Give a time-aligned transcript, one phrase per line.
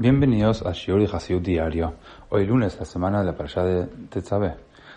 [0.00, 1.92] Bienvenidos a Shiur y Diario,
[2.30, 4.54] hoy lunes, la semana de la parashá de Tetzaveh,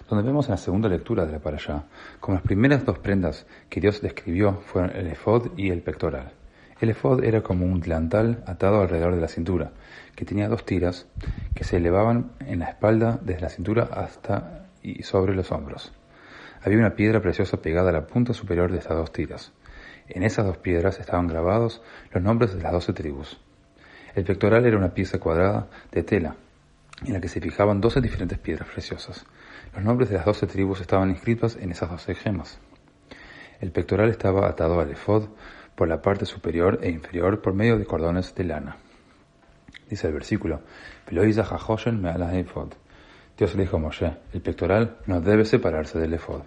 [0.08, 1.84] donde vemos en la segunda lectura de la parashá
[2.22, 6.32] como las primeras dos prendas que Dios describió fueron el efod y el pectoral.
[6.80, 9.74] El efod era como un delantal atado alrededor de la cintura,
[10.16, 11.06] que tenía dos tiras
[11.54, 15.92] que se elevaban en la espalda desde la cintura hasta y sobre los hombros.
[16.62, 19.52] Había una piedra preciosa pegada a la punta superior de estas dos tiras.
[20.08, 21.82] En esas dos piedras estaban grabados
[22.14, 23.38] los nombres de las doce tribus.
[24.16, 26.36] El pectoral era una pieza cuadrada de tela,
[27.06, 29.26] en la que se fijaban doce diferentes piedras preciosas.
[29.74, 32.60] Los nombres de las doce tribus estaban inscritos en esas doce gemas.
[33.60, 35.30] El pectoral estaba atado al efod
[35.76, 38.78] por la parte superior e inferior por medio de cordones de lana.
[39.90, 40.62] Dice el versículo,
[41.10, 41.26] Dios
[43.56, 46.44] le dijo a Moshe, el pectoral no debe separarse del efod.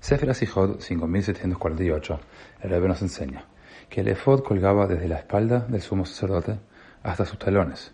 [0.00, 2.20] Sefer Asihod 5748,
[2.62, 3.44] el Rebbe nos enseña,
[3.88, 6.58] que el efod colgaba desde la espalda del sumo sacerdote
[7.02, 7.92] hasta sus talones,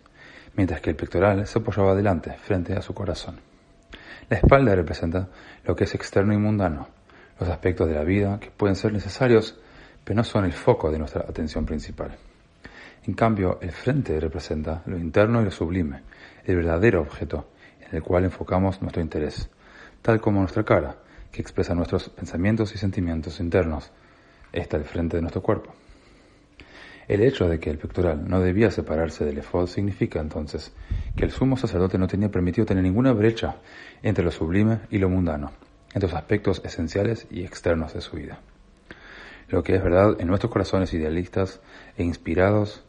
[0.55, 3.39] mientras que el pectoral se apoyaba adelante, frente a su corazón.
[4.29, 5.27] La espalda representa
[5.65, 6.87] lo que es externo y mundano,
[7.39, 9.59] los aspectos de la vida que pueden ser necesarios,
[10.03, 12.15] pero no son el foco de nuestra atención principal.
[13.05, 16.03] En cambio, el frente representa lo interno y lo sublime,
[16.45, 17.47] el verdadero objeto
[17.81, 19.49] en el cual enfocamos nuestro interés,
[20.01, 20.95] tal como nuestra cara,
[21.31, 23.91] que expresa nuestros pensamientos y sentimientos internos,
[24.53, 25.73] está el frente de nuestro cuerpo.
[27.07, 30.71] El hecho de que el pectoral no debía separarse del efod significa entonces
[31.17, 33.57] que el sumo sacerdote no tenía permitido tener ninguna brecha
[34.03, 35.51] entre lo sublime y lo mundano,
[35.93, 38.39] entre los aspectos esenciales y externos de su vida.
[39.49, 41.59] Lo que es verdad en nuestros corazones idealistas
[41.97, 42.83] e inspirados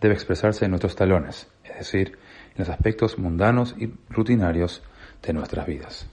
[0.00, 2.18] debe expresarse en nuestros talones, es decir,
[2.56, 4.82] en los aspectos mundanos y rutinarios
[5.22, 6.08] de nuestras vidas.